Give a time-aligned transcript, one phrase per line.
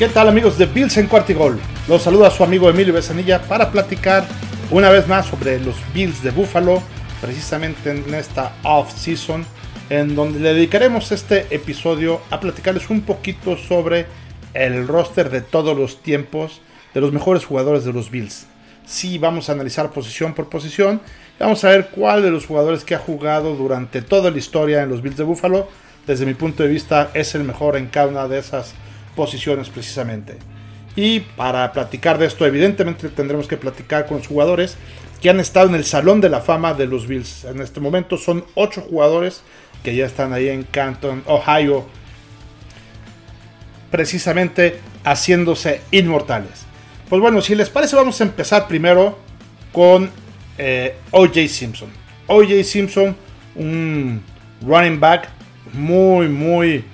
[0.00, 1.60] ¿Qué tal amigos de Bills en Cuartigol?
[1.86, 4.24] Los saluda su amigo Emilio Besanilla para platicar
[4.70, 6.82] una vez más sobre los Bills de Buffalo,
[7.20, 9.44] precisamente en esta off-season,
[9.90, 14.06] en donde le dedicaremos este episodio a platicarles un poquito sobre
[14.54, 16.62] el roster de todos los tiempos
[16.94, 18.46] de los mejores jugadores de los Bills.
[18.86, 21.02] Sí, vamos a analizar posición por posición.
[21.38, 24.88] Vamos a ver cuál de los jugadores que ha jugado durante toda la historia en
[24.88, 25.68] los Bills de Buffalo,
[26.06, 28.72] desde mi punto de vista, es el mejor en cada una de esas
[29.16, 30.36] posiciones precisamente.
[30.96, 34.76] Y para platicar de esto, evidentemente tendremos que platicar con los jugadores
[35.20, 37.44] que han estado en el Salón de la Fama de los Bills.
[37.44, 39.42] En este momento son 8 jugadores
[39.84, 41.86] que ya están ahí en Canton, Ohio,
[43.90, 46.64] precisamente haciéndose inmortales.
[47.08, 49.18] Pues bueno, si les parece, vamos a empezar primero
[49.72, 50.10] con
[50.58, 51.90] eh, OJ Simpson.
[52.26, 53.16] OJ Simpson,
[53.56, 54.22] un
[54.62, 55.28] running back
[55.72, 56.84] muy, muy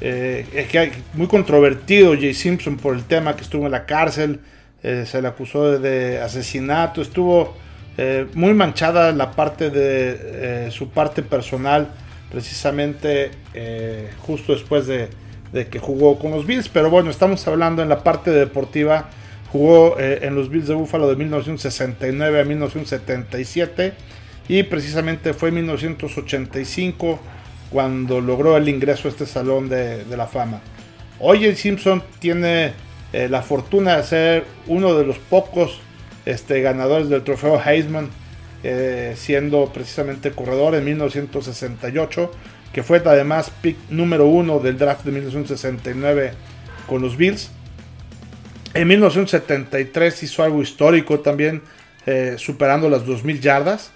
[0.00, 4.40] eh, es que muy controvertido Jay Simpson por el tema que estuvo en la cárcel,
[4.82, 7.56] eh, se le acusó de, asesinato, estuvo
[7.96, 11.88] eh, muy manchada la parte de su parte personal,
[12.30, 13.30] precisamente
[14.20, 15.08] justo después de,
[15.68, 19.08] que jugó con los Bills, pero bueno, estamos hablando en la parte deportiva,
[19.50, 23.94] jugó en los Bills de Buffalo de 1969 a 1977
[24.46, 27.18] y precisamente fue en 1985
[27.70, 30.60] cuando logró el ingreso a este salón de, la fama.
[31.20, 32.72] Hoy el Simpson tiene
[33.12, 35.80] eh, la fortuna de ser uno de los pocos
[36.24, 38.08] este, ganadores del trofeo Heisman,
[38.62, 42.30] eh, siendo precisamente corredor en 1968,
[42.72, 46.32] que fue además pick número uno del draft de 1969
[46.86, 47.50] con los Bills.
[48.74, 51.62] En 1973 hizo algo histórico también,
[52.06, 53.92] eh, superando las 2.000 yardas.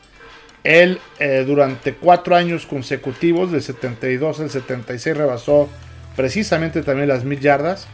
[0.65, 5.69] Él eh, durante cuatro años consecutivos, del 72 al 76, rebasó
[6.15, 7.89] precisamente también las mil yardas.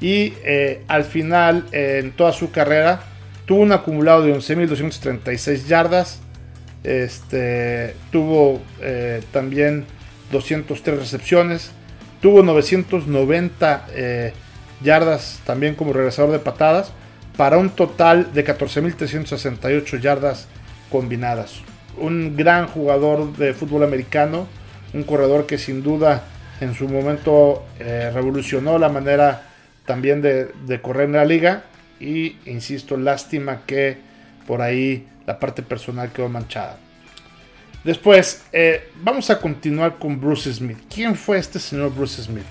[0.00, 3.00] Y eh, al final, en toda su carrera,
[3.46, 6.20] tuvo un acumulado de 11.236 yardas.
[6.84, 9.84] Este, tuvo eh, también
[10.30, 11.72] 203 recepciones.
[12.20, 13.86] Tuvo 990
[14.82, 16.92] yardas también como regresador de patadas.
[17.36, 20.46] Para un total de 14.368 yardas
[20.90, 21.62] combinadas
[21.98, 24.46] un gran jugador de fútbol americano,
[24.92, 26.24] un corredor que sin duda
[26.60, 29.48] en su momento eh, revolucionó la manera
[29.84, 31.64] también de, correr en la liga
[32.00, 33.98] y insisto, lástima que
[34.46, 36.78] por ahí la parte personal quedó manchada.
[37.82, 40.78] Después, eh, vamos a continuar con Bruce Smith.
[40.92, 42.46] ¿Quién fue este señor Bruce Smith?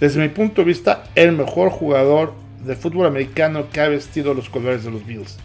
[0.00, 4.48] Desde mi punto de vista, el mejor jugador de fútbol americano que ha vestido los
[4.48, 5.38] colores de los Bills.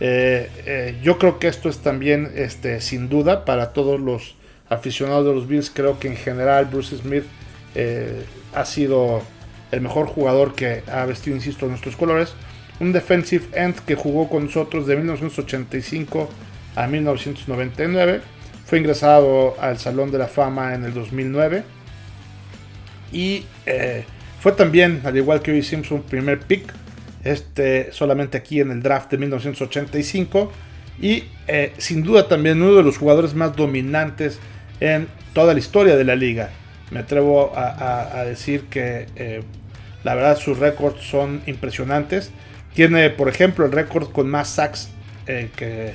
[0.00, 4.34] Eh, eh, yo creo que esto es también, este, sin duda, para todos los
[4.68, 5.70] aficionados de los Bills.
[5.70, 7.24] Creo que en general Bruce Smith
[7.74, 9.22] eh, ha sido
[9.70, 12.34] el mejor jugador que ha vestido, insisto, nuestros colores.
[12.80, 16.28] Un defensive end que jugó con nosotros de 1985
[16.74, 18.20] a 1999.
[18.66, 21.62] Fue ingresado al Salón de la Fama en el 2009.
[23.12, 23.44] Y
[24.40, 26.72] fue también, al igual que hoy Simpson, primer pick
[27.24, 30.52] este, solamente aquí en el draft de 1985.
[31.00, 34.38] Y eh, sin duda también uno de los jugadores más dominantes
[34.80, 36.50] en toda la historia de la liga.
[36.90, 39.42] Me atrevo a, decir que eh,
[40.04, 42.30] la verdad sus récords son impresionantes.
[42.74, 44.90] Tiene, por ejemplo, el récord con más sacks
[45.26, 45.94] eh, que,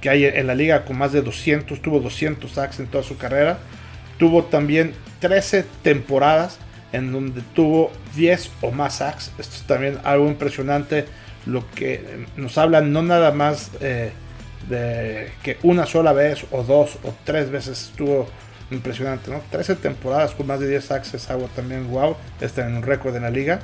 [0.00, 1.82] que hay en la liga, con más de 200.
[1.82, 3.58] Tuvo 200 sacks en toda su carrera.
[4.18, 6.58] Tuvo también 13 temporadas
[6.92, 9.32] en donde tuvo 10 o más sacks.
[9.38, 11.06] Esto es también algo impresionante,
[11.46, 14.12] lo que nos habla no nada más eh,
[14.68, 18.28] de que una sola vez o dos o tres veces estuvo
[18.70, 19.40] impresionante, ¿no?
[19.50, 23.14] 13 temporadas con más de 10 sacks es algo también wow, está en un récord
[23.16, 23.60] en la liga.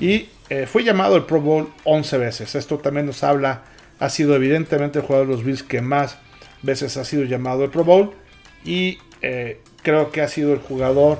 [0.00, 2.54] Y eh, fue llamado el Pro Bowl 11 veces.
[2.54, 3.62] Esto también nos habla,
[4.00, 6.18] ha sido evidentemente el jugador de los Bills que más
[6.62, 8.12] veces ha sido llamado el Pro Bowl.
[8.64, 11.18] Y eh, creo que ha sido el jugador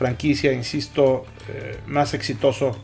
[0.00, 2.74] franquicia, insisto, eh, más exitoso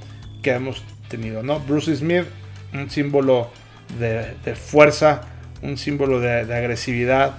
[0.43, 1.43] que hemos tenido.
[1.43, 1.61] ¿no?
[1.61, 2.27] Bruce Smith,
[2.75, 3.51] un símbolo
[3.99, 5.23] de, fuerza,
[5.63, 7.37] un símbolo de, agresividad,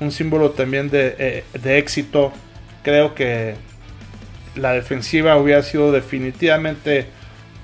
[0.00, 2.32] un símbolo también eh, de, éxito.
[2.82, 3.56] Creo que
[4.54, 7.04] la defensiva hubiera sido definitivamente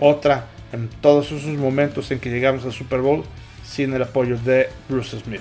[0.00, 3.25] otra en todos esos momentos en que llegamos al Super Bowl
[3.67, 5.40] sin el apoyo de Bruce Smith.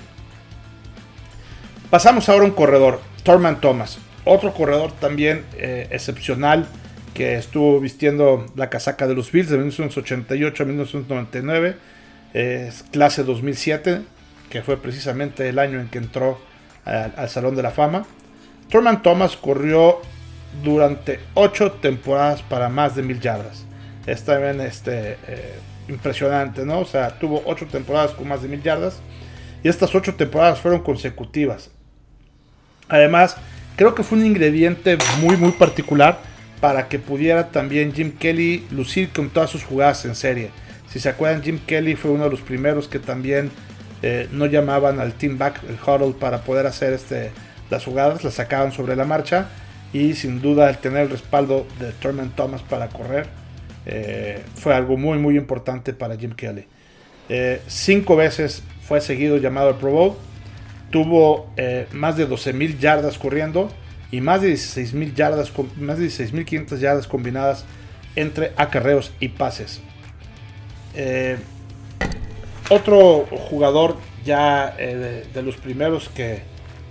[1.90, 3.98] Pasamos ahora a un corredor, Thurman Thomas.
[4.24, 6.66] Otro corredor también eh, excepcional
[7.14, 11.76] que estuvo vistiendo la casaca de los Bills de 1988 a 1999,
[12.32, 14.02] es clase 2007,
[14.50, 16.40] que fue precisamente el año en que entró
[16.84, 18.04] al, Salón de la Fama.
[18.68, 20.00] Thurman Thomas corrió
[20.62, 23.64] durante 8 temporadas para más de mil yardas.
[24.06, 26.80] Es también este, eh, impresionante, ¿no?
[26.80, 29.00] O sea, tuvo 8 temporadas con más de mil yardas.
[29.62, 31.70] Y estas 8 temporadas fueron consecutivas.
[32.88, 33.36] Además,
[33.76, 36.20] creo que fue un ingrediente muy, muy particular
[36.60, 40.50] para que pudiera también Jim Kelly lucir con todas sus jugadas en serie.
[40.90, 43.50] Si se acuerdan, Jim Kelly fue uno de los primeros que también
[44.02, 47.32] eh, no llamaban al team back, el huddle, para poder hacer este,
[47.70, 49.48] las jugadas, las sacaban sobre la marcha.
[49.92, 53.26] Y sin duda el tener el respaldo de Thurman Thomas para correr
[53.86, 56.66] eh, fue algo muy muy importante para Jim Kelly.
[57.28, 60.16] Eh, cinco veces fue seguido llamado al Pro Bowl.
[60.94, 61.50] Tuvo
[61.90, 63.68] más de 12.000 yardas corriendo
[64.12, 67.64] y más de 16.000 yardas, más de 16.500 yardas combinadas
[68.14, 69.80] entre acarreos y pases.
[70.94, 71.36] Eh,
[72.70, 76.42] otro jugador ya eh, de, los primeros que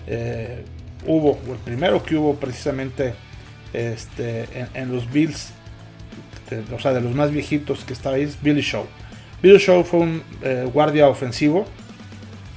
[0.06, 0.66] eh,
[1.08, 3.14] hubo, o el primero que hubo precisamente
[3.72, 5.52] este, en, los Bills,
[6.76, 8.86] o sea, de los más viejitos que estaba ahí, es Billy Shaw.
[9.42, 10.24] Billy Shaw fue un
[10.74, 11.66] guardia ofensivo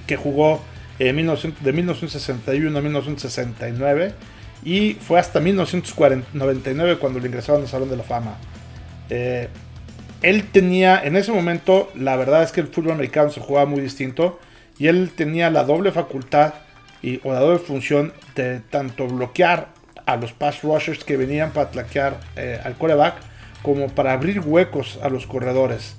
[0.08, 0.60] que jugó
[0.98, 4.14] de 1961 a 1969
[4.64, 8.36] y fue hasta 1999 cuando lo ingresaron al Salón de la Fama.
[9.10, 9.48] Eh,
[10.22, 13.80] él tenía, en ese momento, la verdad es que el fútbol americano se jugaba muy
[13.80, 14.40] distinto
[14.78, 16.54] y él tenía la doble facultad
[17.02, 19.68] y, o la doble función de tanto bloquear
[20.06, 23.16] a los pass rushers que venían para tlaquear eh, al coreback
[23.62, 25.96] como para abrir huecos a los corredores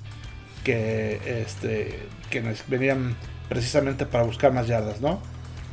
[0.64, 1.98] que, este,
[2.30, 3.14] que venían
[3.48, 5.20] precisamente para buscar más yardas, ¿no?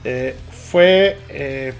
[0.03, 1.73] Eh, fue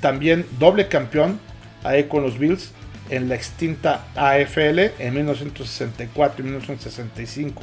[0.00, 1.40] también doble campeón
[1.84, 2.72] ahí con los Bills
[3.10, 7.62] en la extinta AFL en 1964 y 1965.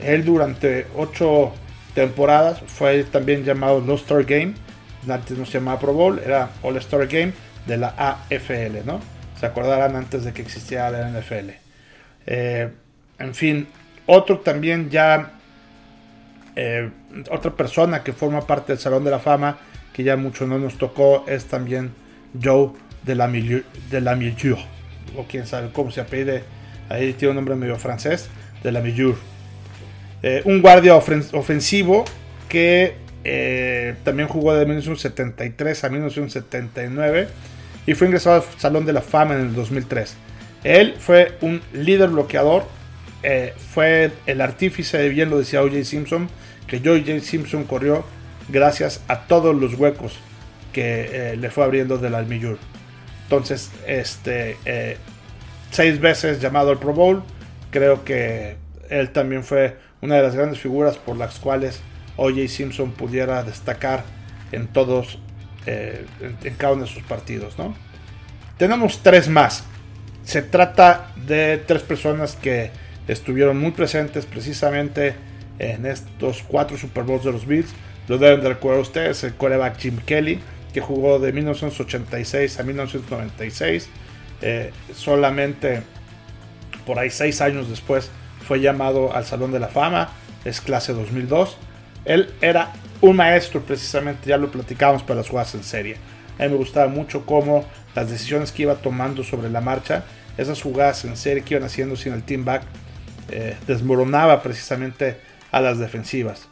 [0.00, 1.52] Él durante ocho
[1.94, 4.54] temporadas fue también llamado No Star Game,
[5.08, 7.32] antes no se llamaba Pro Bowl, era All Star Game
[7.66, 9.00] de la AFL, ¿no?
[9.40, 11.50] Se acordarán antes de que existiera la NFL.
[12.26, 12.70] Eh,
[13.18, 13.66] en fin,
[14.06, 15.32] otro también ya,
[16.54, 16.90] eh,
[17.30, 19.58] otra persona que forma parte del Salón de la Fama
[19.96, 21.90] que ya mucho no nos tocó, es también
[22.42, 22.72] Joe
[23.02, 24.18] de la, de la
[25.16, 26.44] o quién sabe cómo se apellide,
[26.90, 28.28] ahí tiene un nombre medio francés,
[28.62, 28.82] de la
[30.22, 32.04] eh, un guardia ofensivo
[32.48, 37.28] que eh, también jugó de 1973 a 1979
[37.86, 40.14] y fue ingresado al Salón de la Fama en el 2003.
[40.62, 42.64] Él fue un líder bloqueador,
[43.22, 45.84] eh, fue el artífice, bien lo decía O.J.
[45.84, 46.28] Simpson,
[46.66, 47.20] que O.J.
[47.20, 48.04] Simpson corrió
[48.48, 50.18] gracias a todos los huecos
[50.72, 52.58] que eh, le fue abriendo del Almillur.
[53.24, 54.98] Entonces, este, eh,
[55.70, 57.22] seis veces llamado al Pro Bowl,
[57.70, 58.56] creo que
[58.88, 61.80] él también fue una de las grandes figuras por las cuales
[62.16, 62.48] O.J.
[62.48, 64.04] Simpson pudiera destacar
[64.52, 65.18] en todos,
[65.66, 66.06] eh,
[66.44, 67.58] en, cada uno de sus partidos.
[67.58, 67.74] ¿no?
[68.58, 69.64] Tenemos tres más.
[70.24, 72.70] Se trata de tres personas que
[73.08, 75.14] estuvieron muy presentes precisamente
[75.58, 77.72] en estos cuatro Super Bowls de los Bills.
[78.08, 80.40] Lo deben de recordar ustedes, el coreback Jim Kelly,
[80.72, 83.88] que jugó de 1986 a 1996.
[84.42, 85.82] Eh, solamente
[86.84, 88.10] por ahí seis años después
[88.46, 90.10] fue llamado al Salón de la Fama,
[90.44, 91.56] es clase 2002.
[92.04, 95.96] Él era un maestro precisamente, ya lo platicábamos para las jugadas en serie.
[96.38, 97.64] A mí me gustaba mucho cómo
[97.94, 100.04] las decisiones que iba tomando sobre la marcha,
[100.36, 102.62] esas jugadas en serie que iban haciendo sin el team back,
[103.30, 105.16] eh, desmoronaba precisamente
[105.56, 106.48] a las defensivas.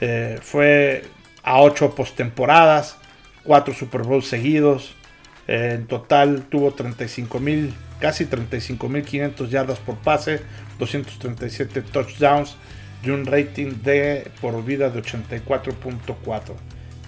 [0.00, 1.04] Eh, fue
[1.42, 2.98] a 8 postemporadas,
[3.44, 4.94] 4 Super Bowls seguidos.
[5.48, 10.42] Eh, en total tuvo 35 mil, casi 35 mil 500 yardas por pase,
[10.78, 12.56] 237 touchdowns
[13.02, 16.52] y un rating de por vida de 84.4.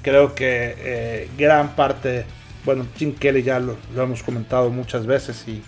[0.02, 2.24] Creo que eh, gran parte,
[2.64, 5.62] bueno, Jim Kelly ya lo, hemos comentado muchas veces y,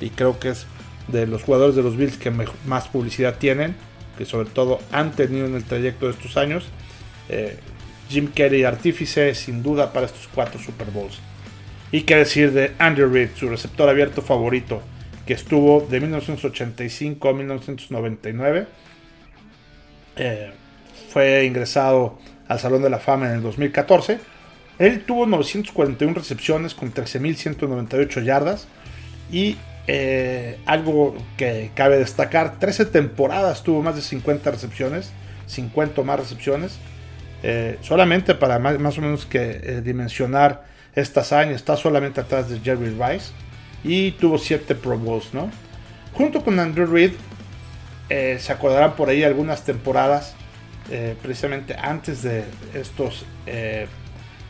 [0.00, 0.66] y, creo que es
[1.06, 3.76] de los jugadores de los Bills que más publicidad tienen
[4.18, 6.68] que sobre todo han tenido en el trayecto de estos años.
[7.28, 7.56] Eh,
[8.10, 11.20] Jim Kelly, artífice sin duda para estos cuatro Super Bowls.
[11.92, 14.82] Y qué decir de Andrew Reid, su receptor abierto favorito,
[15.24, 18.66] que estuvo de 1985 a 1999.
[20.16, 20.50] Eh,
[21.10, 24.18] fue ingresado al Salón de la Fama en el 2014.
[24.78, 28.68] Él tuvo 941 recepciones con 13.198 yardas
[29.30, 29.56] y
[29.90, 35.10] eh, algo que cabe destacar, 13 temporadas tuvo más de 50 recepciones,
[35.46, 36.78] 50 más recepciones.
[37.42, 40.64] Eh, solamente para más, o menos que eh, dimensionar
[40.94, 43.32] esta hazaña, está solamente atrás de Jerry Rice
[43.82, 45.50] y tuvo 7 Pro Bowls, ¿no?
[46.12, 47.12] Junto con Andrew Reid,
[48.08, 50.34] se acordarán por ahí algunas temporadas,
[51.22, 53.24] precisamente antes de estos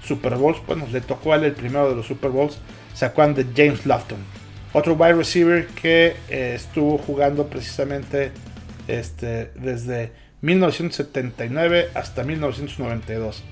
[0.03, 2.59] Super Bowls, bueno, le tocó a él el primero de los Super Bowls,
[2.95, 4.19] se acuerdan de James Lofton.
[4.73, 8.33] Otro wide receiver que eh, estuvo jugando precisamente
[8.87, 13.43] este, desde 1979 hasta 1992.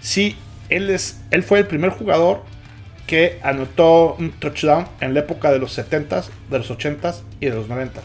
[0.00, 0.36] Sí,
[0.68, 2.42] él, es, él fue el primer jugador
[3.06, 7.54] que anotó un touchdown en la época de los 70s, de los 80s y de
[7.54, 8.02] los 90s.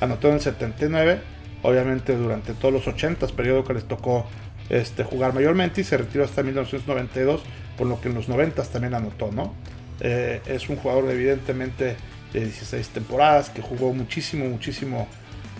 [0.00, 1.20] Anotó en el 79,
[1.62, 4.26] obviamente durante todos los 80s, periodo que les tocó
[4.68, 7.42] este, jugar mayormente y se retiró hasta 1992,
[7.78, 9.54] por lo que en los 90s también anotó, ¿no?
[10.00, 11.96] Eh, es un jugador evidentemente
[12.32, 15.08] de 16 temporadas que jugó muchísimo, muchísimo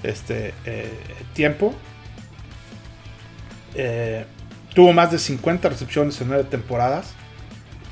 [0.02, 0.90] este, eh,
[1.34, 1.74] tiempo.
[3.74, 4.24] Eh,
[4.74, 7.12] tuvo más de 50 recepciones en 9 temporadas.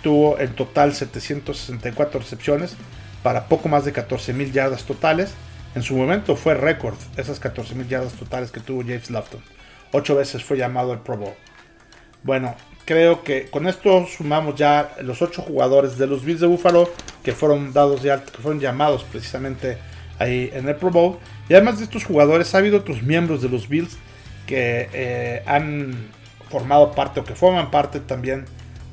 [0.03, 2.77] Tuvo en total 764 recepciones
[3.23, 5.35] para poco más de 14 mil yardas totales.
[5.75, 9.41] En su momento fue récord esas 14 mil yardas totales que tuvo James Lofton.
[9.93, 11.35] Ocho veces fue llamado el Pro Bowl.
[12.23, 12.55] Bueno,
[12.89, 16.91] creo que con esto sumamos ya los ocho jugadores de los Bills de Buffalo
[17.23, 19.77] que fueron dados de alta, que fueron llamados precisamente
[20.19, 21.19] ahí en el Pro Bowl.
[21.51, 23.99] Y además de estos jugadores, ha habido otros miembros de los Bills
[24.47, 26.09] que eh, han
[26.49, 28.47] formado parte o que forman parte también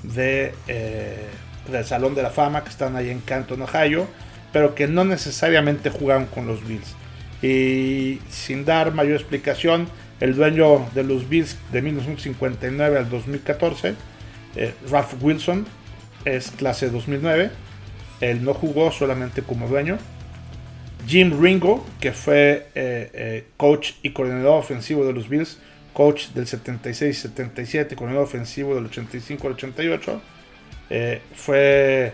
[0.03, 1.29] de, eh,
[1.71, 4.07] del Salón de la Fama, que están ahí en Canton, Ohio,
[4.51, 6.93] pero que no necesariamente jugaron con los Bills.
[7.41, 9.87] Y sin dar mayor explicación,
[10.19, 13.95] el dueño de los Bills de 1959 al 2014,
[14.55, 15.65] eh, Ralph Wilson,
[16.23, 17.51] es clase 2009.
[18.21, 19.97] Él no jugó solamente como dueño.
[21.07, 25.59] Jim Ringo, que fue eh, coach y coordinador ofensivo de los Bills,
[25.95, 30.21] coach del 76-77, con el ofensivo del 85 al 88.
[30.89, 32.13] Eh, fue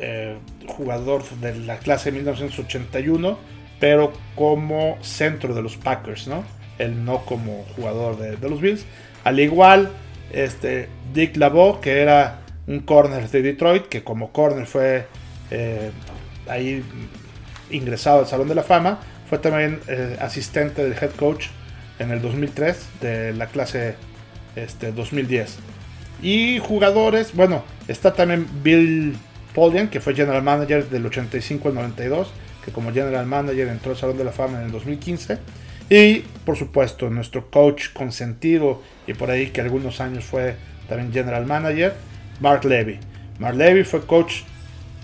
[0.00, 3.38] eh, jugador de la clase de 1981,
[3.78, 6.44] pero como centro de los Packers, ¿no?
[6.78, 8.84] Él no como jugador de, los Bills.
[9.24, 9.90] Al igual,
[10.32, 15.06] este, Dick LaBeau, que era un corner de Detroit, que como corner fue
[15.50, 15.90] eh,
[16.48, 16.82] ahí
[17.70, 19.80] ingresado al Salón de la Fama, fue también
[20.20, 21.46] asistente del head coach
[21.98, 23.96] en el 2003 de la clase
[24.56, 25.56] este, 2010.
[26.22, 29.16] Y jugadores, bueno, está también Bill
[29.54, 32.32] Polian, que fue General Manager del 85 al 92,
[32.64, 35.38] que como General Manager entró al Salón de la Fama en el 2015.
[35.90, 40.56] Y por supuesto, nuestro coach consentido y por ahí que algunos años fue
[40.88, 41.94] también General Manager,
[42.40, 42.98] Mark Levy.
[43.38, 44.42] Mark Levy fue coach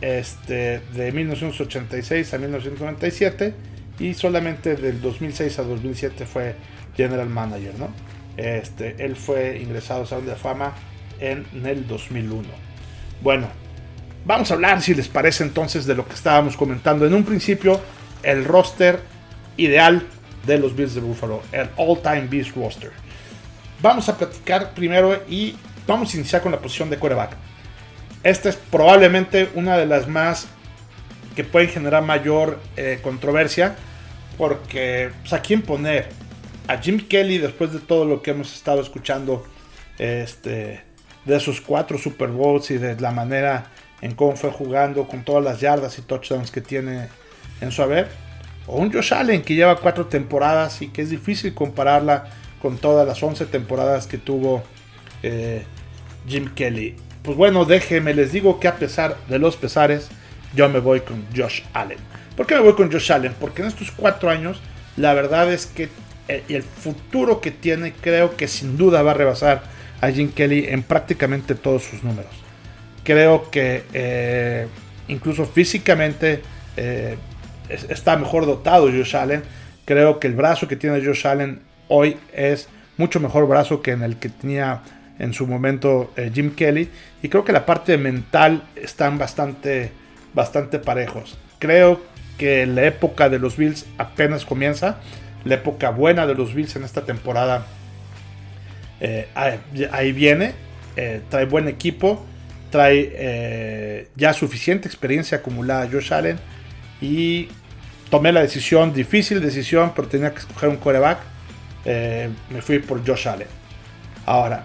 [0.00, 3.54] este, de 1986 a 1997
[3.98, 6.54] y solamente del 2006 a 2007 fue
[6.96, 7.88] general manager, ¿no?
[8.36, 10.72] Este, él fue ingresado al Salón de Fama
[11.18, 12.48] en, el 2001.
[13.22, 13.48] Bueno,
[14.24, 17.80] vamos a hablar, si les parece entonces, de lo que estábamos comentando en un principio,
[18.22, 19.00] el roster
[19.58, 20.06] ideal
[20.46, 22.90] de los Bills de Buffalo, el all-time Bills roster.
[23.82, 25.56] Vamos a platicar primero y
[25.86, 27.36] vamos a iniciar con la posición de quarterback.
[28.22, 30.46] Esta es probablemente una de las más
[31.34, 33.76] que pueden generar mayor eh, controversia
[34.36, 36.08] porque pues, a quién poner
[36.66, 39.44] a Jim Kelly, después de todo lo que hemos estado escuchando,
[39.98, 40.82] este,
[41.24, 43.70] de sus cuatro Super Bowls y de la manera
[44.00, 47.08] en cómo fue jugando, con todas las yardas y touchdowns que tiene
[47.60, 48.08] en su haber,
[48.70, 52.30] o un Josh Allen que lleva cuatro temporadas y que es difícil compararla
[52.62, 54.62] con todas las 11 temporadas que tuvo
[55.22, 55.64] eh,
[56.28, 56.94] Jim Kelly.
[57.22, 60.08] Pues bueno, déjenme, les digo que a pesar de los pesares,
[60.54, 61.98] yo me voy con Josh Allen.
[62.36, 63.34] ¿Por qué me voy con Josh Allen?
[63.40, 64.60] Porque en estos cuatro años,
[64.96, 65.88] la verdad es que
[66.28, 69.64] eh, el futuro que tiene, creo que sin duda va a rebasar
[70.00, 72.32] a Jim Kelly en prácticamente todos sus números.
[73.02, 74.68] Creo que eh,
[75.08, 76.42] incluso físicamente
[77.88, 79.42] está mejor dotado Josh Allen.
[79.84, 84.02] Creo que el brazo que tiene Josh Allen hoy es mucho mejor brazo que en
[84.02, 84.82] el que tenía
[85.18, 86.88] en su momento Jim Kelly.
[87.22, 89.90] Y creo que la parte mental están bastante,
[90.34, 91.38] bastante parejos.
[91.58, 92.00] Creo
[92.38, 94.98] que la época de los Bills apenas comienza
[95.44, 97.66] la época buena de los Bills en esta temporada.
[99.00, 100.54] Eh, ahí viene,
[100.96, 102.24] eh, trae buen equipo,
[102.70, 106.38] trae eh, ya suficiente experiencia acumulada Josh Allen
[107.00, 107.48] y
[108.10, 111.20] tomé la decisión, difícil decisión, pero tenía que escoger un coreback.
[111.84, 113.48] me fui por Josh Allen.
[114.26, 114.64] Ahora,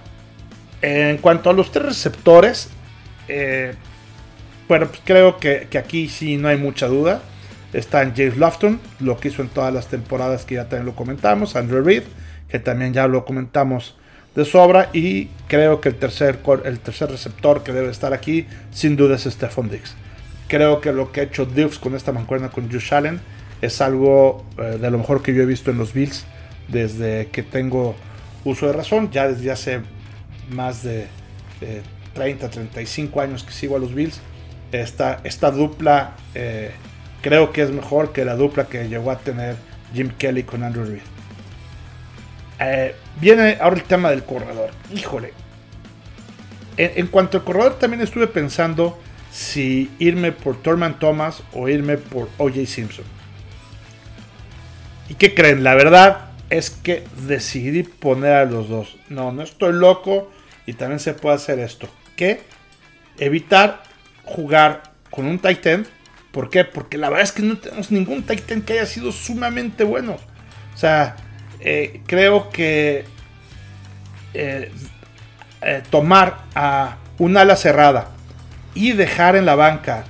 [0.82, 2.70] en cuanto a los tres receptores,
[4.68, 7.22] bueno, pues creo que, que aquí sí no hay mucha duda.
[7.74, 10.96] Está en James Lofton, lo que hizo en todas las temporadas que ya también lo
[10.96, 11.56] comentamos.
[11.56, 12.04] Andrew Reed,
[12.48, 13.96] que también ya lo comentamos
[14.34, 14.90] de sobra.
[14.94, 19.24] Y creo que el tercer, el tercer receptor que debe estar aquí, sin duda, es
[19.24, 19.94] Stephon Diggs.
[20.48, 23.20] Creo que lo que ha hecho Diggs con esta mancuerna con Josh Allen
[23.66, 26.26] es algo eh, de lo mejor que yo he visto en los Bills
[26.68, 27.96] desde que tengo
[28.44, 29.12] uso de razón.
[29.12, 29.82] Ya desde hace
[30.50, 31.08] más de
[32.14, 34.20] 30, 35 años que sigo a los Bills.
[34.72, 36.72] esta, esta dupla eh,
[37.22, 39.56] creo que es mejor que la dupla que llegó a tener
[39.94, 41.02] Jim Kelly con Andrew Reid.
[42.60, 44.72] Eh, viene ahora el tema del corredor.
[44.94, 45.34] Híjole.
[46.78, 49.00] En, cuanto al corredor, también estuve pensando
[49.32, 53.06] si irme por Thurman Thomas o irme por OJ Simpson.
[55.10, 55.64] ¿Y qué creen?
[55.64, 58.98] La verdad es que decidí poner a los dos.
[59.10, 60.32] No, no estoy loco
[60.66, 61.88] y también se puede hacer esto.
[62.16, 62.42] Que
[63.18, 63.84] evitar
[64.24, 65.86] jugar con un Titan.
[66.32, 66.66] ¿Por qué?
[66.66, 70.18] Porque la verdad es que no tenemos ningún Titan que haya sido sumamente bueno.
[70.74, 71.16] O sea,
[71.60, 73.06] eh, creo que
[74.34, 74.72] eh,
[75.62, 78.10] eh, tomar a un ala cerrada
[78.74, 80.04] y dejar en la banca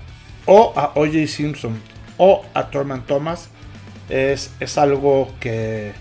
[0.46, 1.80] o a OJ Simpson
[2.18, 3.50] o a Torman Thomas
[4.10, 5.94] es, es algo que,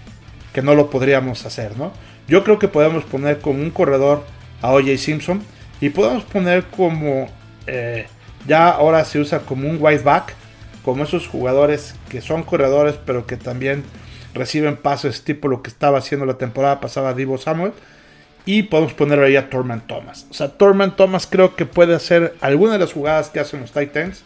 [0.53, 1.93] que, no lo podríamos hacer, ¿no?
[2.29, 4.25] Yo creo que podemos poner como un corredor
[4.63, 5.43] a OJ Simpson
[5.81, 7.29] y podemos poner como
[8.47, 10.35] ya ahora se usa como un white back,
[10.85, 13.85] como esos jugadores que son corredores pero que también
[14.35, 17.73] reciben pases tipo lo que estaba haciendo la temporada pasada Divo Samuel.
[18.47, 20.27] Y podemos poner ahí a Torment Thomas.
[20.31, 23.73] O sea, Torment Thomas creo que puede hacer alguna de las jugadas que hacen los
[23.73, 24.23] Titans.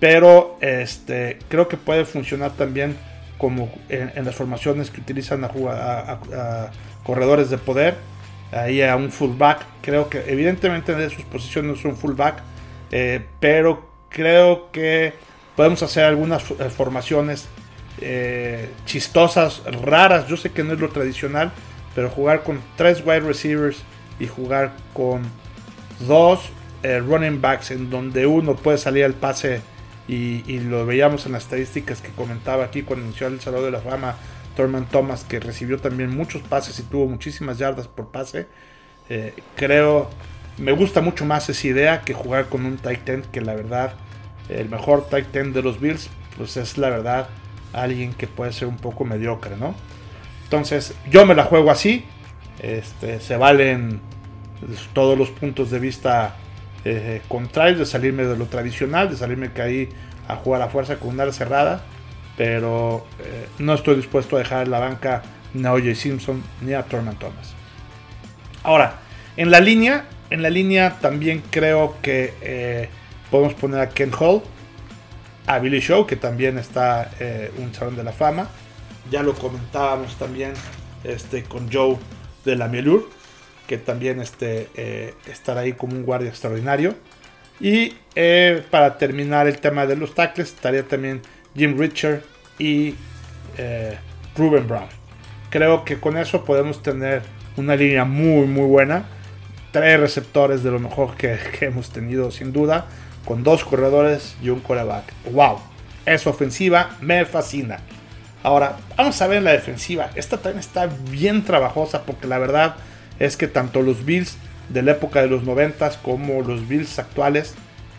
[0.00, 2.96] Pero este, creo que puede funcionar también
[3.42, 6.70] como en, las formaciones que utilizan a, a,
[7.02, 7.96] corredores de poder.
[8.52, 9.66] Ahí a un fullback.
[9.80, 12.40] Creo que evidentemente en sus posiciones es un fullback.
[12.92, 15.14] Eh, pero creo que
[15.56, 17.48] podemos hacer algunas eh, formaciones
[18.00, 20.28] eh, chistosas, raras.
[20.28, 21.50] Yo sé que no es lo tradicional,
[21.96, 23.82] pero jugar con tres wide receivers
[24.20, 25.22] y jugar con
[26.06, 26.48] dos
[26.84, 29.62] running backs en donde uno puede salir al pase
[30.08, 33.80] y, lo veíamos en las estadísticas que comentaba aquí cuando inició el Salón de la
[33.80, 34.16] Fama,
[34.56, 38.46] Thurman Thomas, que recibió también muchos pases y tuvo muchísimas yardas por pase.
[39.56, 40.10] creo
[40.58, 43.94] me gusta mucho más esa idea que jugar con un tight end que la verdad
[44.48, 47.28] el mejor tight end de los Bills pues es la verdad
[47.72, 49.74] alguien que puede ser un poco mediocre, ¿no?
[50.44, 52.04] Entonces yo me la juego así,
[52.60, 54.00] este, se valen
[54.92, 56.36] todos los puntos de vista
[56.84, 59.88] eh, contrarios de salirme de lo tradicional, de salirme que ahí
[60.28, 61.82] a jugar a fuerza con una cerrada,
[62.36, 65.22] pero eh, no estoy dispuesto a dejar en la banca
[65.54, 67.54] ni a OJ Simpson ni a Thurman Thomas.
[68.62, 69.00] Ahora,
[69.36, 72.88] en la línea en la línea también creo que eh,
[73.30, 74.40] podemos poner a Ken Hall,
[75.46, 78.48] a Billy Show, que también está eh, un salón de la fama.
[79.10, 80.54] Ya lo comentábamos también
[81.04, 81.98] este, con Joe
[82.46, 83.10] de la Mielur,
[83.72, 86.94] que también este, eh, estará ahí como un guardia extraordinario.
[87.58, 87.94] Y
[88.70, 91.22] para terminar el tema de los tackles, estaría también
[91.56, 92.20] Jim Richard
[92.58, 92.96] y
[94.36, 94.88] Ruben Brown.
[95.48, 97.22] Creo que con eso podemos tener
[97.56, 99.06] una línea muy muy buena
[99.72, 102.86] tres receptores de lo mejor que, hemos tenido sin duda,
[103.24, 105.12] con dos corredores y un coreback.
[105.32, 105.58] ¡Wow!
[106.06, 107.80] Esa ofensiva me fascina.
[108.44, 110.10] Ahora, vamos a ver la defensiva.
[110.14, 112.74] Esta también está bien trabajosa porque la verdad
[113.22, 114.36] es que tanto los Bills
[114.68, 117.54] de la época de los 90 como los Bills actuales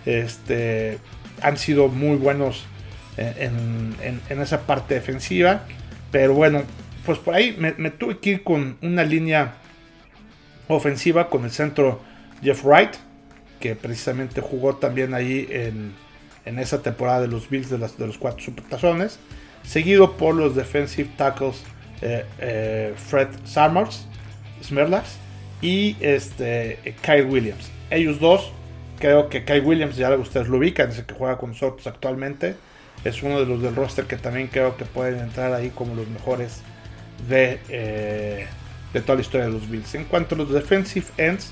[0.05, 0.97] este,
[1.41, 2.65] han sido muy buenos
[3.15, 3.95] en,
[4.29, 5.63] esa parte defensiva.
[6.11, 6.63] Pero bueno,
[7.05, 9.53] pues por ahí me, tuve que ir con una línea
[10.67, 12.01] ofensiva con el centro
[12.41, 12.95] Jeff Wright,
[13.61, 15.93] que precisamente jugó también ahí en,
[16.59, 19.19] esa temporada de los Bills de los cuatro supertazones,
[19.63, 21.63] seguido por los defensive tackles
[22.01, 24.07] eh, eh, Fred Summers,
[24.63, 25.17] Smerlas
[25.61, 27.69] y este, Kyle Williams.
[27.89, 28.51] Ellos dos,
[28.99, 32.55] creo que Kyle Williams ya ustedes lo ubican, es el que juega con nosotros actualmente.
[33.03, 36.07] Es uno de los del roster que también creo que pueden entrar ahí como los
[36.07, 36.61] mejores
[37.27, 38.47] de, eh,
[38.93, 39.95] de toda la historia de los Bills.
[39.95, 41.51] En cuanto a los defensive ends,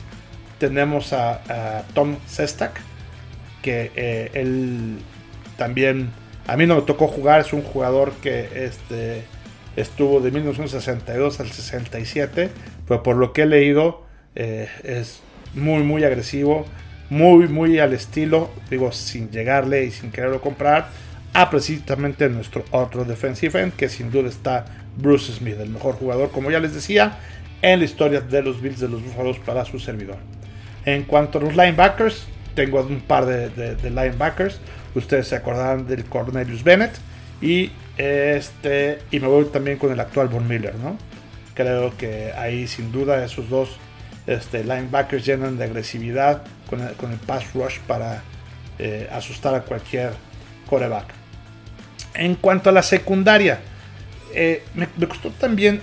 [0.59, 2.79] tenemos a, Tom Sestak,
[3.61, 4.99] que eh, él
[5.57, 6.11] también,
[6.47, 9.23] a mí no me tocó jugar, es un jugador que este,
[9.75, 12.49] estuvo de 1962 al 67,
[12.87, 14.03] pero por lo que he leído
[14.35, 15.21] eh, es
[15.53, 16.65] muy, muy agresivo,
[17.09, 20.89] muy, muy al estilo, digo, sin llegarle y sin quererlo comprar,
[21.33, 24.65] a precisamente nuestro otro defensive end, que sin duda está
[24.97, 27.17] Bruce Smith, el mejor jugador, como ya les decía,
[27.61, 30.17] en la historia de los Bills de los Búfalos para su servidor.
[30.85, 34.59] En cuanto a los linebackers, tengo un par de, linebackers.
[34.95, 36.91] Ustedes se acordarán del Cornelius Bennett.
[37.41, 40.73] Y, este, y me voy también con el actual Von Miller.
[40.75, 40.97] ¿no?
[41.53, 43.77] Creo que ahí sin duda esos dos
[44.25, 48.23] este, linebackers llenan de agresividad con el, pass rush para
[48.79, 50.13] eh, asustar a cualquier
[50.67, 51.05] coreback.
[52.15, 53.59] En cuanto a la secundaria,
[54.33, 55.81] eh, me, costó también,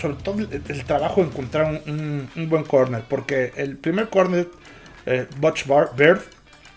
[0.00, 4.48] sobre todo el, trabajo encontrar un, buen corner, porque el primer corner,
[5.06, 6.22] eh, Butch Bird,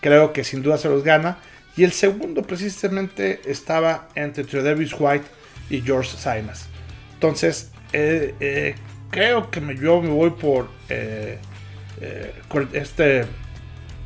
[0.00, 1.38] creo que sin duda se los gana.
[1.78, 5.26] Y el segundo precisamente estaba entre Davis White
[5.70, 6.66] y George Simas.
[7.14, 8.74] Entonces, eh, eh,
[9.10, 11.38] creo que yo me voy por eh,
[12.72, 13.26] este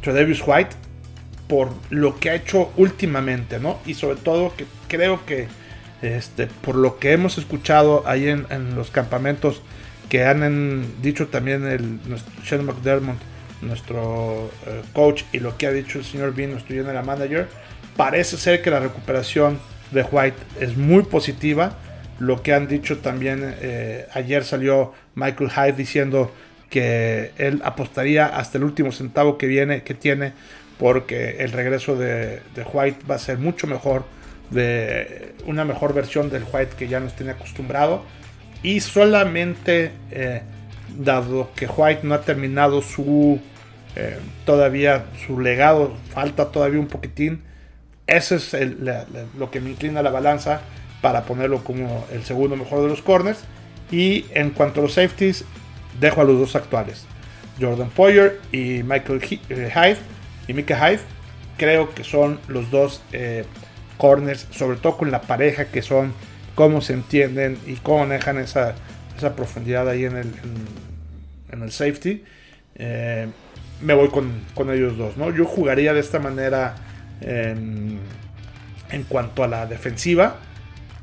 [0.04, 0.76] Davis White
[1.48, 3.78] por lo que ha hecho últimamente, ¿no?
[3.87, 5.48] Y sobre todo que creo que
[6.02, 9.62] este, por lo que hemos escuchado ahí en, los campamentos
[10.11, 11.98] que han dicho también el
[12.44, 13.32] Sean McDermott,
[13.62, 17.48] nuestro eh, coach, y lo que ha dicho el señor Bean, nuestro general manager,
[17.96, 19.59] parece ser que la recuperación
[19.92, 21.79] de White es muy positiva.
[22.18, 26.33] Lo que han dicho también, eh, ayer salió Michael Hyde diciendo
[26.70, 30.33] que él apostaría hasta el último centavo que viene, que tiene,
[30.79, 32.40] porque el regreso de,
[32.72, 34.05] White va a ser mucho mejor
[34.51, 38.05] de una mejor versión del White que ya nos tiene acostumbrado.
[38.62, 40.42] Y solamente, eh,
[40.96, 43.40] dado que White no ha terminado su
[43.96, 47.42] eh, todavía su legado, falta todavía un poquitín.
[48.07, 48.55] Eso es
[49.38, 50.61] lo que me inclina la balanza
[51.00, 53.40] para ponerlo como el segundo mejor de los corners.
[53.90, 55.44] Y en cuanto a los safeties,
[56.00, 57.07] dejo a los dos actuales.
[57.61, 59.98] Jordan Poyer y Michael eh, Hyde
[60.48, 61.00] y Mika Hyde
[61.59, 63.02] creo que son los dos
[64.02, 66.12] corners, sobre todo con la pareja que son,
[66.55, 68.74] cómo se entienden y cómo manejan esa,
[69.16, 70.33] esa profundidad ahí en el,
[71.52, 72.24] en, el safety.
[72.74, 73.28] Eh,
[73.83, 75.31] me voy con, ellos dos, ¿no?
[75.31, 76.77] Yo jugaría de esta manera
[77.21, 77.99] en,
[79.09, 80.37] cuanto a la defensiva.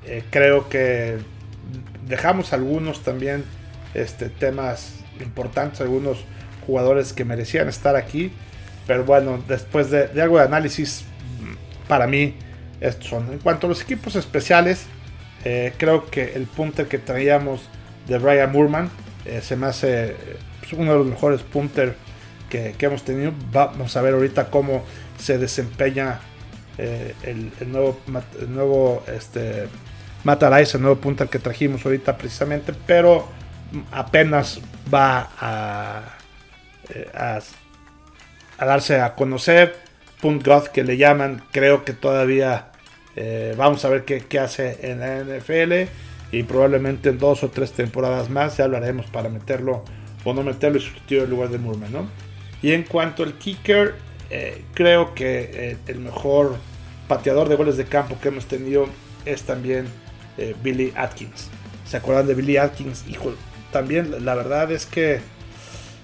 [0.06, 1.18] Eh, creo que
[2.08, 3.44] dejamos algunos también
[3.94, 6.24] este, temas importantes, algunos
[6.66, 8.32] jugadores que merecían estar aquí.
[8.88, 11.06] Pero bueno, después de, de algo de análisis,
[11.88, 12.36] para mí
[12.82, 13.32] estos son.
[13.32, 14.86] En cuanto a los equipos especiales,
[15.44, 17.62] eh, creo que el punter que traíamos
[18.08, 18.90] de Brian Moorman
[19.26, 20.16] eh, se me hace
[20.60, 21.96] pues, uno de los mejores punter
[22.50, 23.34] que, hemos tenido.
[23.52, 24.84] Vamos a ver ahorita cómo
[25.18, 26.20] se desempeña
[26.78, 28.00] eh, el, nuevo,
[28.40, 29.68] el nuevo este,
[30.26, 33.28] el nuevo punter que trajimos ahorita precisamente, pero
[33.92, 34.60] apenas
[34.94, 36.04] va a,
[37.14, 37.40] a,
[38.58, 39.76] a darse a conocer.
[40.22, 42.70] Punt God que le llaman, creo que todavía
[43.16, 45.90] eh, vamos a ver qué, hace en la NFL
[46.32, 49.84] y probablemente en dos o tres temporadas más ya hablaremos para meterlo
[50.24, 51.92] o no meterlo y sustituir el lugar de Murman.
[51.92, 52.08] ¿no?
[52.62, 53.96] Y en cuanto al kicker,
[54.30, 56.58] eh, creo que eh, el mejor
[57.08, 58.88] pateador de goles de campo que hemos tenido
[59.26, 59.88] es también
[60.64, 61.50] Billy Atkins.
[61.86, 63.04] ¿Se acuerdan de Billy Atkins?
[63.10, 63.34] Hijo,
[63.74, 65.20] también la verdad es que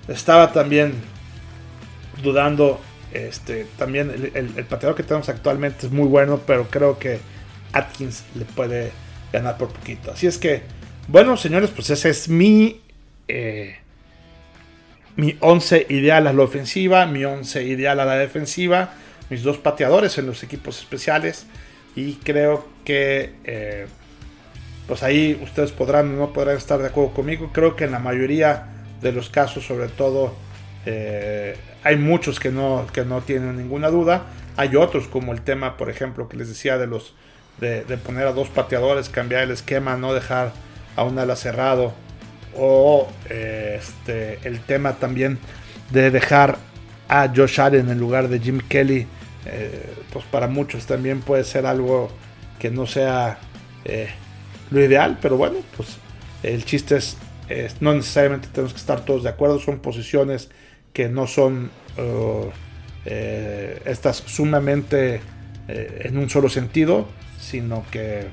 [0.10, 0.94] estaba también
[2.22, 2.82] dudando
[3.16, 7.20] este, también el, pateador que tenemos actualmente es muy bueno, pero creo que
[7.72, 8.92] Atkins le puede
[9.32, 10.12] ganar por poquito.
[10.12, 10.64] Así es que,
[11.08, 12.82] bueno, señores, pues ese es mi,
[13.30, 13.78] eh,
[15.16, 18.94] mi 11 ideal a la ofensiva, mi 11 ideal a la defensiva,
[19.30, 21.46] mis dos pateadores en los equipos especiales.
[21.96, 23.88] Y creo que, eh,
[24.88, 27.52] pues ahí ustedes podrán o no podrán estar de acuerdo conmigo.
[27.54, 28.68] Creo que en la mayoría
[29.02, 30.36] de los casos, sobre todo
[30.86, 34.24] eh, hay muchos que no, que no tienen ninguna duda.
[34.58, 37.14] Hay otros, como el tema, por ejemplo, que les decía de los
[37.60, 40.52] de, poner a dos pateadores, cambiar el esquema, no dejar
[40.96, 41.94] a un ala cerrado.
[42.56, 45.38] O eh, este, el tema también
[45.92, 46.58] de dejar
[47.08, 49.08] a Josh Allen en lugar de Jim Kelly.
[49.46, 52.10] Eh, pues para muchos también puede ser algo
[52.60, 53.38] que no sea
[54.72, 55.98] lo ideal, pero bueno, pues
[56.42, 57.18] el chiste es,
[57.80, 60.50] no necesariamente tenemos que estar todos de acuerdo, son posiciones
[60.92, 61.70] que no son
[63.06, 65.22] eh, estas sumamente
[65.68, 67.08] eh, en un solo sentido,
[67.40, 68.26] sino que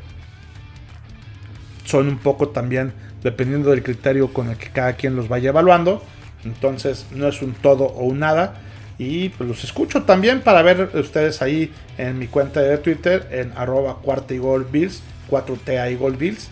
[1.84, 6.02] son un poco también dependiendo del criterio con el que cada quien los vaya evaluando.
[6.44, 8.54] Entonces no es un todo o un nada.
[8.98, 13.52] Y pues los escucho también para ver ustedes ahí en mi cuenta de Twitter en
[13.56, 16.48] arroba cuarta y gol bills, 4TA y gol bills.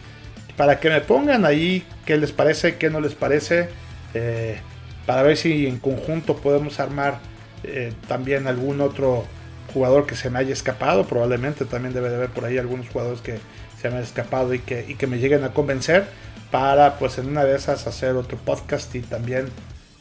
[0.57, 3.69] Para que me pongan ahí qué les parece, qué no les parece.
[4.15, 4.59] Eh,
[5.07, 7.19] para ver si en conjunto podemos armar
[7.65, 9.25] eh, también algún otro
[9.73, 11.07] jugador que se me haya escapado.
[11.07, 13.39] Probablemente también debe de haber por ahí algunos jugadores que
[13.81, 16.07] se me han escapado y que, que me lleguen a convencer
[16.51, 19.49] para pues en una de esas hacer otro podcast y también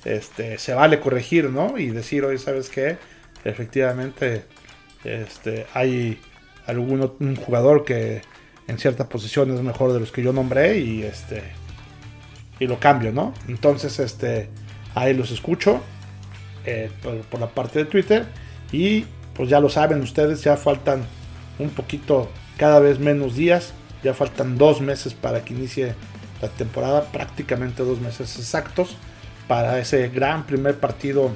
[0.06, 1.78] este, se vale corregir, ¿no?
[1.78, 2.98] Y decir, hoy ¿sabes qué?
[3.44, 4.44] Efectivamente
[5.04, 6.20] este, hay
[6.66, 8.22] algún un jugador que
[8.68, 11.44] en cierta posición es mejor de los que yo nombré y este
[12.60, 13.34] y lo cambio, ¿no?
[13.48, 14.50] Entonces, este
[14.96, 15.82] Ahí los escucho
[16.66, 18.26] eh, por, la parte de Twitter.
[18.72, 21.04] Y pues ya lo saben ustedes, ya faltan
[21.58, 23.74] un poquito, cada vez menos días.
[24.04, 25.94] Ya faltan dos meses para que inicie
[26.42, 28.98] la temporada, prácticamente dos meses exactos
[29.48, 31.32] para ese gran primer partido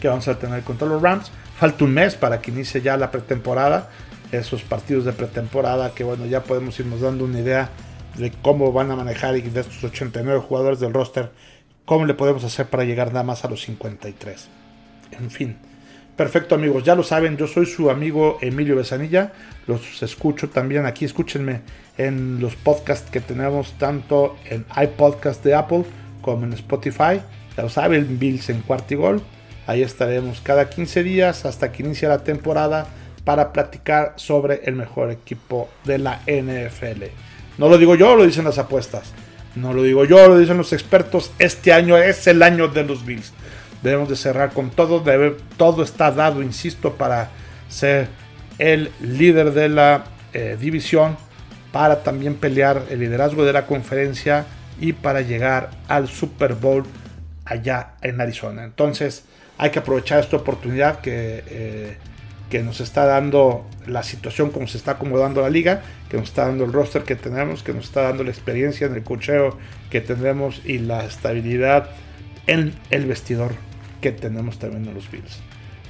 [0.00, 1.30] que vamos a tener contra los Rams.
[1.58, 3.88] Falta un mes para que inicie ya la pretemporada,
[4.30, 7.70] esos partidos de pretemporada que bueno, ya podemos irnos dando una idea
[8.16, 11.30] de cómo van a manejar y de estos 89 jugadores del roster,
[11.84, 14.48] cómo le podemos hacer para llegar nada más a los 53.
[15.12, 15.71] En fin.
[16.22, 19.32] Perfecto amigos, ya lo saben, yo soy su amigo Emilio Besanilla,
[19.66, 21.62] los escucho también aquí, escúchenme
[21.98, 25.82] en los podcasts que tenemos tanto en iPodcast de Apple
[26.20, 27.20] como en Spotify,
[27.56, 29.20] ya lo saben, Bills en Cuartigol,
[29.66, 32.86] ahí estaremos cada 15 días hasta que inicie la temporada
[33.24, 37.02] para platicar sobre el mejor equipo de la NFL.
[37.58, 39.12] No lo digo yo, lo dicen las apuestas,
[39.56, 43.04] no lo digo yo, lo dicen los expertos, este año es el año de los
[43.04, 43.32] Bills
[43.82, 47.30] debemos de cerrar con todo, debe, todo está dado, insisto, para
[47.68, 48.08] ser
[48.58, 51.16] el líder de la eh, división,
[51.72, 54.46] para también pelear el liderazgo de la conferencia
[54.80, 56.84] y para llegar al Super Bowl
[57.44, 58.64] allá en Arizona.
[58.64, 59.24] Entonces
[59.58, 61.96] hay que aprovechar esta oportunidad que, eh,
[62.50, 66.46] que nos está dando la situación, como se está acomodando la liga, que nos está
[66.46, 69.58] dando el roster que tenemos, que nos está dando la experiencia en el cocheo
[69.90, 71.90] que tendremos y la estabilidad
[72.46, 73.52] en el vestidor
[74.02, 75.38] que tenemos también en los Bills.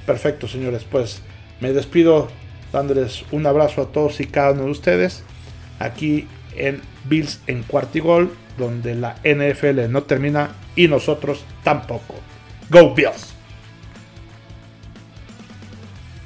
[0.05, 1.21] Perfecto, señores, pues
[1.59, 2.29] me despido
[2.71, 5.23] dándoles un abrazo a todos y cada uno de ustedes
[5.79, 12.15] aquí en Bills en Cuartigol, donde la NFL no termina y nosotros tampoco.
[12.69, 13.32] Go Bills.